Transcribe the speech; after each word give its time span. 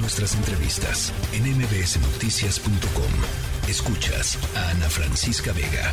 Nuestras 0.00 0.36
entrevistas 0.36 1.12
en 1.32 1.42
mbsnoticias.com. 1.42 3.68
Escuchas 3.68 4.38
a 4.56 4.70
Ana 4.70 4.88
Francisca 4.88 5.52
Vega. 5.52 5.92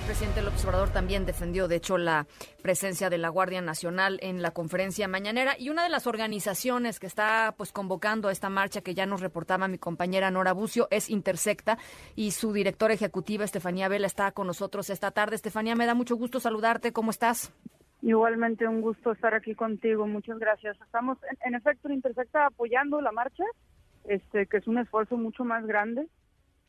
El 0.00 0.04
presidente 0.04 0.42
López 0.42 0.62
Obrador 0.66 0.90
también 0.90 1.24
defendió, 1.24 1.66
de 1.66 1.76
hecho, 1.76 1.96
la 1.96 2.26
presencia 2.62 3.08
de 3.08 3.16
la 3.16 3.30
Guardia 3.30 3.62
Nacional 3.62 4.18
en 4.22 4.42
la 4.42 4.50
conferencia 4.50 5.08
mañanera 5.08 5.56
y 5.58 5.70
una 5.70 5.84
de 5.84 5.88
las 5.88 6.06
organizaciones 6.06 7.00
que 7.00 7.06
está 7.06 7.54
pues 7.56 7.72
convocando 7.72 8.28
a 8.28 8.32
esta 8.32 8.50
marcha 8.50 8.82
que 8.82 8.94
ya 8.94 9.06
nos 9.06 9.22
reportaba 9.22 9.68
mi 9.68 9.78
compañera 9.78 10.30
Nora 10.30 10.52
Bucio 10.52 10.88
es 10.90 11.08
Intersecta 11.08 11.78
y 12.16 12.32
su 12.32 12.52
directora 12.52 12.92
ejecutiva 12.92 13.46
Estefanía 13.46 13.88
Vela 13.88 14.06
está 14.06 14.32
con 14.32 14.48
nosotros 14.48 14.90
esta 14.90 15.12
tarde. 15.12 15.36
Estefanía, 15.36 15.76
me 15.76 15.86
da 15.86 15.94
mucho 15.94 16.16
gusto 16.16 16.40
saludarte. 16.40 16.92
¿Cómo 16.92 17.10
estás? 17.10 17.52
Igualmente 18.02 18.66
un 18.66 18.80
gusto 18.80 19.12
estar 19.12 19.34
aquí 19.34 19.54
contigo, 19.54 20.06
muchas 20.06 20.38
gracias. 20.38 20.80
Estamos 20.80 21.18
en, 21.44 21.54
efecto 21.54 21.88
en 21.88 21.94
Intersecta 21.94 22.46
apoyando 22.46 23.00
la 23.00 23.12
marcha, 23.12 23.44
este 24.04 24.46
que 24.46 24.56
es 24.56 24.66
un 24.66 24.78
esfuerzo 24.78 25.18
mucho 25.18 25.44
más 25.44 25.66
grande, 25.66 26.08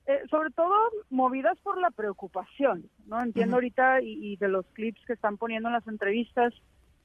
eh, 0.07 0.21
sobre 0.29 0.49
todo 0.49 0.75
movidas 1.09 1.57
por 1.59 1.79
la 1.79 1.89
preocupación, 1.91 2.89
¿no? 3.05 3.21
Entiendo 3.21 3.55
ahorita 3.55 4.01
y, 4.01 4.35
de 4.37 4.49
los 4.49 4.65
clips 4.73 4.99
que 5.05 5.13
están 5.13 5.37
poniendo 5.37 5.69
en 5.69 5.73
las 5.73 5.87
entrevistas 5.87 6.53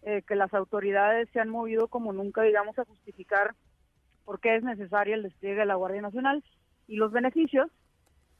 eh, 0.03 0.23
que 0.27 0.35
las 0.35 0.53
autoridades 0.55 1.29
se 1.33 1.39
han 1.39 1.49
movido 1.49 1.87
como 1.87 2.13
nunca, 2.13 2.43
digamos, 2.43 2.77
a 2.81 2.85
justificar 2.85 3.55
por 4.25 4.41
qué 4.41 4.57
es 4.57 4.65
necesario 4.65 5.15
el 5.15 5.23
despliegue 5.23 5.61
de 5.61 5.67
la 5.67 5.77
Guardia 5.77 6.03
Nacional 6.03 6.43
y 6.89 6.97
los 6.97 7.13
beneficios. 7.13 7.71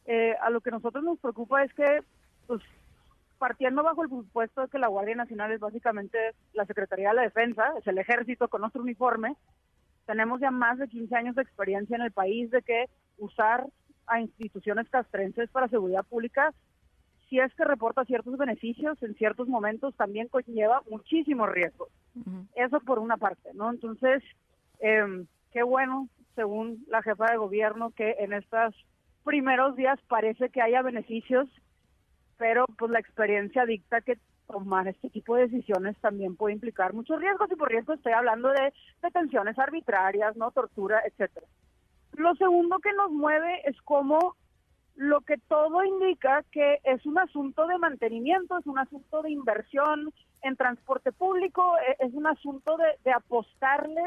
Eh, 0.05 0.35
a 0.41 0.51
lo 0.51 0.61
que 0.61 0.71
nosotros 0.71 1.05
nos 1.05 1.19
preocupa 1.19 1.63
es 1.63 1.73
que 1.75 2.01
pues 2.47 2.63
partiendo 3.39 3.83
bajo 3.83 4.03
el 4.03 4.09
supuesto 4.09 4.63
de 4.63 4.69
que 4.69 4.79
la 4.79 4.89
Guardia 4.89 5.15
Nacional 5.15 5.53
es 5.53 5.61
básicamente 5.61 6.19
la 6.53 6.65
Secretaría 6.67 7.11
de 7.11 7.17
la 7.17 7.23
Defensa, 7.23 7.73
es 7.79 7.87
el 7.87 7.99
ejército 7.99 8.49
con 8.49 8.63
nuestro 8.63 8.83
uniforme, 8.83 9.37
tenemos 10.07 10.41
ya 10.41 10.51
más 10.51 10.79
de 10.79 10.89
15 10.89 11.15
años 11.17 11.35
de 11.35 11.43
experiencia 11.43 11.97
en 11.97 12.03
el 12.03 12.13
país 12.13 12.51
de 12.51 12.63
que 12.63 12.87
usar 13.19 13.67
a 14.07 14.21
instituciones 14.21 14.89
castrenses 14.89 15.51
para 15.51 15.69
seguridad 15.69 16.07
pública, 16.07 16.55
si 17.29 17.41
es 17.41 17.53
que 17.55 17.65
reporta 17.65 18.05
ciertos 18.05 18.39
beneficios, 18.39 19.03
en 19.03 19.15
ciertos 19.17 19.49
momentos 19.49 19.97
también 19.97 20.29
conlleva 20.29 20.83
muchísimos 20.89 21.51
riesgos. 21.51 21.89
Eso 22.55 22.81
por 22.81 23.01
una 23.01 23.17
parte, 23.17 23.51
¿no? 23.55 23.71
Entonces, 23.71 24.23
em, 24.79 25.27
qué 25.53 25.65
bueno, 25.65 26.09
según 26.37 26.85
la 26.89 27.03
jefa 27.03 27.27
de 27.27 27.37
gobierno, 27.37 27.91
que 27.91 28.15
en 28.21 28.33
estos 28.33 28.75
primeros 29.25 29.75
días 29.75 29.99
parece 30.07 30.51
que 30.51 30.63
haya 30.63 30.83
beneficios 30.83 31.49
pero 32.39 32.67
pues 32.79 32.91
la 32.91 32.99
experiencia 32.99 33.65
dicta 33.65 34.01
que 34.01 34.19
tomar 34.47 34.87
este 34.89 35.11
tipo 35.11 35.35
de 35.35 35.49
decisiones 35.49 35.97
también 35.99 36.37
puede 36.37 36.55
implicar 36.55 36.93
muchos 36.93 37.21
riesgos 37.21 37.51
y 37.51 37.57
por 37.57 37.69
riesgo 37.69 37.95
estoy 37.95 38.13
hablando 38.13 38.49
de 38.49 38.73
detenciones 39.03 39.59
arbitrarias, 39.59 40.37
no 40.37 40.51
tortura, 40.51 41.03
etcétera. 41.05 41.47
Lo 42.13 42.35
segundo 42.37 42.79
que 42.79 42.93
nos 42.93 43.11
mueve 43.11 43.69
es 43.69 43.81
como 43.83 44.37
lo 44.95 45.21
que 45.21 45.37
todo 45.49 45.85
indica 45.85 46.43
que 46.51 46.79
es 46.85 47.05
un 47.05 47.19
asunto 47.19 47.67
de 47.67 47.79
mantenimiento, 47.79 48.57
es 48.59 48.67
un 48.67 48.79
asunto 48.79 49.23
de 49.23 49.31
inversión 49.31 50.13
en 50.43 50.57
transporte 50.57 51.13
público, 51.13 51.77
e, 51.79 52.07
es 52.07 52.15
un 52.15 52.27
asunto 52.27 52.77
de, 52.79 52.87
de 53.05 53.13
apostarle 53.13 54.03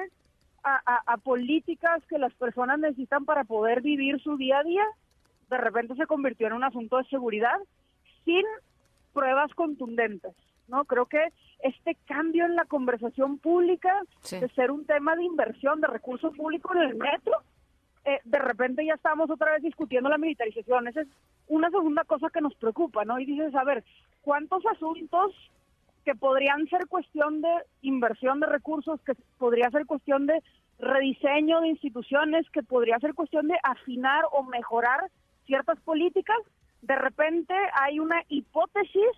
a, 0.63 1.01
a 1.05 1.17
políticas 1.17 2.03
que 2.09 2.17
las 2.17 2.33
personas 2.33 2.79
necesitan 2.79 3.25
para 3.25 3.43
poder 3.43 3.81
vivir 3.81 4.19
su 4.21 4.35
día 4.37 4.59
a 4.59 4.63
día. 4.63 4.85
De 5.49 5.57
repente 5.57 5.95
se 5.95 6.07
convirtió 6.07 6.47
en 6.47 6.53
un 6.53 6.63
asunto 6.63 6.97
de 6.97 7.05
seguridad 7.05 7.59
sin 8.29 8.45
pruebas 9.11 9.51
contundentes. 9.55 10.33
¿no? 10.67 10.85
Creo 10.85 11.07
que 11.07 11.33
este 11.63 11.95
cambio 12.05 12.45
en 12.45 12.55
la 12.55 12.65
conversación 12.65 13.39
pública 13.39 13.91
de 14.29 14.47
ser 14.49 14.69
un 14.69 14.85
tema 14.85 15.15
de 15.15 15.23
inversión 15.23 15.81
de 15.81 15.87
recursos 15.87 16.35
públicos 16.35 16.71
en 16.75 16.83
el 16.83 16.95
metro, 16.95 17.33
eh, 18.05 18.19
de 18.23 18.39
repente 18.39 18.85
ya 18.85 18.93
estamos 18.93 19.29
otra 19.31 19.53
vez 19.53 19.63
discutiendo 19.63 20.09
la 20.09 20.19
militarización. 20.19 20.87
Esa 20.87 21.01
es 21.01 21.07
una 21.47 21.71
segunda 21.71 22.03
cosa 22.03 22.29
que 22.29 22.41
nos 22.41 22.53
preocupa, 22.55 23.03
¿no? 23.03 23.19
Y 23.19 23.25
dices, 23.25 23.53
a 23.55 23.63
ver, 23.63 23.83
¿cuántos 24.21 24.63
asuntos 24.67 25.33
que 26.05 26.13
podrían 26.13 26.67
ser 26.67 26.87
cuestión 26.87 27.41
de 27.41 27.49
inversión 27.81 28.39
de 28.39 28.45
recursos, 28.45 29.01
que 29.01 29.13
podría 29.37 29.69
ser 29.71 29.85
cuestión 29.85 30.27
de 30.27 30.41
rediseño 30.77 31.61
de 31.61 31.69
instituciones, 31.69 32.49
que 32.51 32.63
podría 32.63 32.99
ser 32.99 33.15
cuestión 33.15 33.47
de 33.47 33.57
afinar 33.63 34.23
o 34.31 34.43
mejorar 34.43 35.01
ciertas 35.45 35.79
políticas, 35.81 36.37
de 36.81 36.95
repente 36.95 37.53
hay 37.73 37.99
una 37.99 38.23
hipótesis 38.29 39.11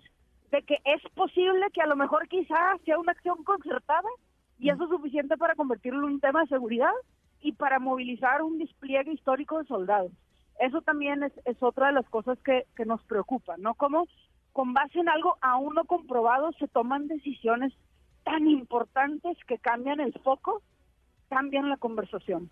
de 0.50 0.62
que 0.62 0.78
es 0.84 1.02
posible 1.14 1.66
que 1.72 1.80
a 1.80 1.86
lo 1.86 1.96
mejor 1.96 2.28
quizás 2.28 2.80
sea 2.84 2.98
una 2.98 3.12
acción 3.12 3.42
concertada 3.44 4.08
y 4.58 4.70
eso 4.70 4.84
es 4.84 4.90
suficiente 4.90 5.36
para 5.36 5.54
convertirlo 5.54 6.06
en 6.06 6.14
un 6.14 6.20
tema 6.20 6.42
de 6.42 6.48
seguridad 6.48 6.92
y 7.40 7.52
para 7.52 7.78
movilizar 7.78 8.42
un 8.42 8.58
despliegue 8.58 9.12
histórico 9.12 9.58
de 9.58 9.66
soldados. 9.66 10.12
Eso 10.60 10.82
también 10.82 11.22
es, 11.22 11.32
otra 11.60 11.88
de 11.88 11.94
las 11.94 12.08
cosas 12.08 12.38
que, 12.44 12.66
que 12.76 12.84
nos 12.84 13.02
preocupa, 13.04 13.56
¿no? 13.56 13.74
Cómo 13.74 14.06
con 14.52 14.74
base 14.74 15.00
en 15.00 15.08
algo 15.08 15.38
aún 15.40 15.74
no 15.74 15.84
comprobado 15.84 16.52
se 16.52 16.68
toman 16.68 17.08
decisiones 17.08 17.72
tan 18.22 18.46
importantes 18.46 19.36
que 19.46 19.58
cambian 19.58 19.98
el 20.00 20.12
foco, 20.20 20.62
cambian 21.28 21.68
la 21.68 21.78
conversación. 21.78 22.50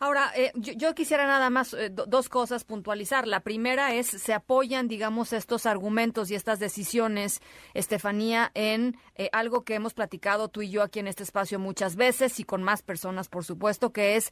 Ahora, 0.00 0.30
eh, 0.36 0.52
yo, 0.54 0.94
quisiera 0.94 1.26
nada 1.26 1.50
más 1.50 1.74
eh, 1.74 1.90
dos 1.90 2.28
cosas 2.28 2.62
puntualizar. 2.62 3.26
La 3.26 3.40
primera 3.40 3.94
es, 3.94 4.06
se 4.06 4.32
apoyan, 4.32 4.86
digamos, 4.86 5.32
estos 5.32 5.66
argumentos 5.66 6.30
y 6.30 6.36
estas 6.36 6.60
decisiones, 6.60 7.42
Estefanía, 7.74 8.52
en 8.54 8.96
eh, 9.16 9.28
algo 9.32 9.64
que 9.64 9.74
hemos 9.74 9.94
platicado 9.94 10.48
tú 10.50 10.62
y 10.62 10.70
yo 10.70 10.84
aquí 10.84 11.00
en 11.00 11.08
este 11.08 11.24
espacio 11.24 11.58
muchas 11.58 11.96
veces 11.96 12.38
y 12.38 12.44
con 12.44 12.62
más 12.62 12.82
personas, 12.82 13.28
por 13.28 13.44
supuesto, 13.44 13.92
que 13.92 14.14
es, 14.14 14.30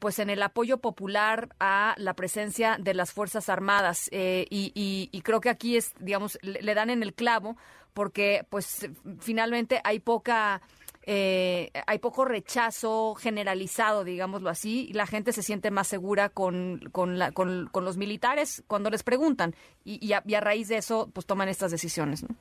pues, 0.00 0.18
en 0.20 0.30
el 0.30 0.42
apoyo 0.42 0.78
popular 0.78 1.54
a 1.60 1.94
la 1.98 2.14
presencia 2.14 2.78
de 2.80 2.94
las 2.94 3.12
Fuerzas 3.12 3.50
Armadas. 3.50 4.08
Y, 4.10 4.72
y, 5.12 5.20
creo 5.22 5.40
que 5.40 5.50
aquí 5.50 5.76
es, 5.76 5.92
digamos, 5.98 6.38
le 6.42 6.74
dan 6.74 6.90
en 6.90 7.02
el 7.02 7.12
clavo 7.12 7.56
porque, 7.92 8.46
pues, 8.48 8.88
finalmente 9.20 9.80
hay 9.84 10.00
poca 10.00 10.62
eh, 11.06 11.70
hay 11.86 11.98
poco 11.98 12.24
rechazo 12.24 13.14
generalizado, 13.14 14.04
digámoslo 14.04 14.48
así, 14.48 14.86
y 14.88 14.94
la 14.94 15.06
gente 15.06 15.32
se 15.32 15.42
siente 15.42 15.70
más 15.70 15.86
segura 15.86 16.30
con, 16.30 16.80
con, 16.92 17.18
los 17.18 17.96
militares 17.96 18.64
cuando 18.66 18.90
les 18.90 19.02
preguntan, 19.02 19.54
y, 19.84 20.12
a, 20.12 20.40
raíz 20.40 20.68
de 20.68 20.78
eso, 20.78 21.10
pues 21.12 21.26
toman 21.26 21.48
estas 21.48 21.70
decisiones, 21.70 22.22
¿no? 22.22 22.34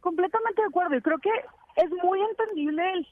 Completamente 0.00 0.62
de 0.62 0.68
acuerdo, 0.68 0.96
y 0.96 1.02
creo 1.02 1.18
que 1.18 1.30
es 1.76 1.90
muy 2.02 2.20
entendible 2.20 2.82
el 2.92 3.06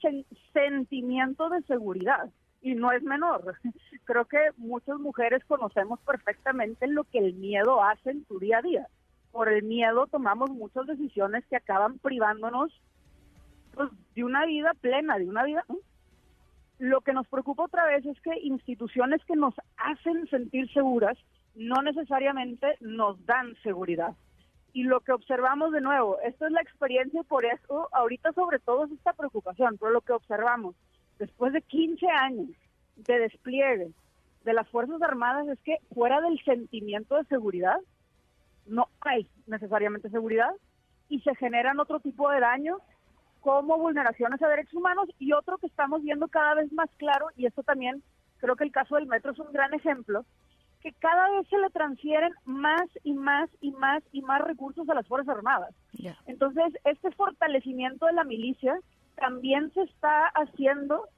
sentimiento 0.52 1.48
de 1.48 1.60
seguridad, 1.62 2.30
y 2.62 2.74
no 2.74 2.92
es 2.92 3.02
menor. 3.02 3.56
Creo 4.04 4.24
que 4.24 4.38
muchas 4.56 4.98
mujeres 4.98 5.44
conocemos 5.44 6.00
perfectamente 6.00 6.86
lo 6.86 7.04
que 7.04 7.18
el 7.18 7.34
miedo 7.34 7.82
hace 7.82 8.10
en 8.10 8.26
su 8.26 8.38
día 8.38 8.58
a 8.58 8.62
día. 8.62 8.88
Por 9.32 9.48
el 9.48 9.62
miedo 9.62 10.06
tomamos 10.06 10.50
muchas 10.50 10.86
decisiones 10.86 11.44
que 11.46 11.56
acaban 11.56 11.98
privándonos 11.98 12.72
pues, 13.78 13.90
de 14.16 14.24
una 14.24 14.44
vida 14.44 14.72
plena, 14.80 15.18
de 15.18 15.28
una 15.28 15.44
vida... 15.44 15.64
Lo 16.80 17.00
que 17.00 17.12
nos 17.12 17.26
preocupa 17.26 17.64
otra 17.64 17.86
vez 17.86 18.06
es 18.06 18.20
que 18.20 18.38
instituciones 18.40 19.24
que 19.24 19.34
nos 19.34 19.54
hacen 19.76 20.28
sentir 20.28 20.72
seguras 20.72 21.18
no 21.56 21.82
necesariamente 21.82 22.76
nos 22.80 23.24
dan 23.26 23.56
seguridad. 23.64 24.14
Y 24.72 24.84
lo 24.84 25.00
que 25.00 25.12
observamos 25.12 25.72
de 25.72 25.80
nuevo, 25.80 26.18
esto 26.20 26.46
es 26.46 26.52
la 26.52 26.60
experiencia 26.60 27.24
por 27.24 27.44
eso 27.44 27.88
ahorita 27.92 28.32
sobre 28.32 28.60
todo 28.60 28.84
es 28.84 28.92
esta 28.92 29.12
preocupación, 29.12 29.76
pero 29.78 29.90
lo 29.90 30.02
que 30.02 30.12
observamos 30.12 30.76
después 31.18 31.52
de 31.52 31.62
15 31.62 32.06
años 32.06 32.50
de 32.94 33.18
despliegue 33.18 33.90
de 34.44 34.52
las 34.52 34.68
Fuerzas 34.68 35.02
Armadas 35.02 35.48
es 35.48 35.58
que 35.60 35.78
fuera 35.92 36.20
del 36.20 36.40
sentimiento 36.44 37.16
de 37.16 37.24
seguridad 37.24 37.78
no 38.66 38.88
hay 39.00 39.28
necesariamente 39.46 40.10
seguridad 40.10 40.50
y 41.08 41.20
se 41.20 41.34
generan 41.34 41.80
otro 41.80 41.98
tipo 41.98 42.30
de 42.30 42.38
daños 42.38 42.78
como 43.40 43.78
vulneraciones 43.78 44.42
a 44.42 44.48
derechos 44.48 44.74
humanos 44.74 45.08
y 45.18 45.32
otro 45.32 45.58
que 45.58 45.66
estamos 45.66 46.02
viendo 46.02 46.28
cada 46.28 46.54
vez 46.54 46.72
más 46.72 46.90
claro, 46.96 47.28
y 47.36 47.46
esto 47.46 47.62
también 47.62 48.02
creo 48.38 48.56
que 48.56 48.64
el 48.64 48.72
caso 48.72 48.96
del 48.96 49.06
metro 49.06 49.32
es 49.32 49.38
un 49.38 49.52
gran 49.52 49.74
ejemplo, 49.74 50.24
que 50.80 50.92
cada 50.92 51.28
vez 51.30 51.48
se 51.48 51.58
le 51.58 51.70
transfieren 51.70 52.32
más 52.44 52.86
y 53.02 53.12
más 53.12 53.50
y 53.60 53.72
más 53.72 54.02
y 54.12 54.22
más 54.22 54.40
recursos 54.42 54.88
a 54.88 54.94
las 54.94 55.06
Fuerzas 55.06 55.36
Armadas. 55.36 55.74
Entonces, 56.26 56.72
este 56.84 57.10
fortalecimiento 57.12 58.06
de 58.06 58.12
la 58.12 58.24
milicia 58.24 58.78
también 59.16 59.72
se 59.72 59.82
está 59.82 60.26
haciendo 60.28 61.08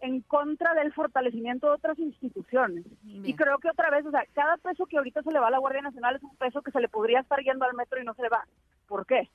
en 0.00 0.22
contra 0.22 0.72
del 0.74 0.92
fortalecimiento 0.94 1.66
de 1.66 1.74
otras 1.74 1.98
instituciones. 1.98 2.86
Y 3.04 3.34
creo 3.34 3.58
que 3.58 3.68
otra 3.68 3.90
vez, 3.90 4.06
o 4.06 4.10
sea, 4.10 4.24
cada 4.32 4.56
peso 4.56 4.86
que 4.86 4.96
ahorita 4.96 5.22
se 5.22 5.30
le 5.30 5.38
va 5.38 5.48
a 5.48 5.50
la 5.50 5.58
Guardia 5.58 5.82
Nacional 5.82 6.16
es 6.16 6.22
un 6.22 6.34
peso 6.36 6.62
que 6.62 6.70
se 6.70 6.80
le 6.80 6.88
podría 6.88 7.20
estar 7.20 7.38
yendo 7.40 7.66
al 7.66 7.74
metro 7.74 8.00
y 8.00 8.04
no 8.04 8.14
se 8.14 8.22
le 8.22 8.30
va. 8.30 8.46
¿Por 8.88 9.04
qué? 9.04 9.28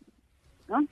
¿No? 0.68 0.84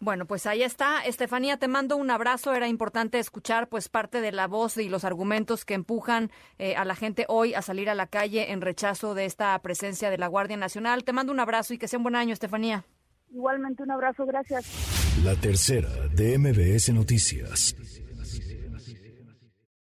Bueno, 0.00 0.26
pues 0.26 0.46
ahí 0.46 0.62
está. 0.62 1.00
Estefanía, 1.04 1.56
te 1.56 1.66
mando 1.66 1.96
un 1.96 2.10
abrazo. 2.10 2.54
Era 2.54 2.68
importante 2.68 3.18
escuchar 3.18 3.68
pues 3.68 3.88
parte 3.88 4.20
de 4.20 4.30
la 4.30 4.46
voz 4.46 4.76
y 4.76 4.88
los 4.88 5.04
argumentos 5.04 5.64
que 5.64 5.74
empujan 5.74 6.30
eh, 6.58 6.76
a 6.76 6.84
la 6.84 6.94
gente 6.94 7.24
hoy 7.28 7.54
a 7.54 7.62
salir 7.62 7.90
a 7.90 7.94
la 7.94 8.06
calle 8.06 8.52
en 8.52 8.60
rechazo 8.60 9.14
de 9.14 9.24
esta 9.24 9.58
presencia 9.60 10.10
de 10.10 10.18
la 10.18 10.28
Guardia 10.28 10.56
Nacional. 10.56 11.02
Te 11.02 11.12
mando 11.12 11.32
un 11.32 11.40
abrazo 11.40 11.74
y 11.74 11.78
que 11.78 11.88
sea 11.88 11.98
un 11.98 12.04
buen 12.04 12.16
año, 12.16 12.32
Estefanía. 12.32 12.84
Igualmente 13.30 13.82
un 13.82 13.90
abrazo, 13.90 14.24
gracias. 14.24 14.66
La 15.24 15.34
tercera 15.34 15.90
de 16.14 16.38
MBS 16.38 16.92
Noticias. 16.94 17.74